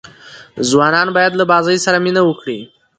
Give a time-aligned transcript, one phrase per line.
[0.69, 2.59] ځوانان باید له بازۍ سره مینه وکړي.